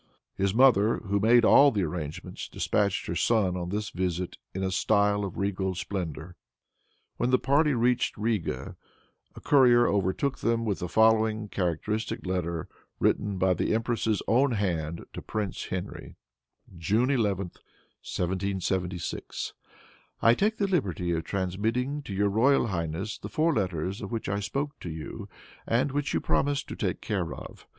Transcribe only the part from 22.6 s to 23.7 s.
highness the four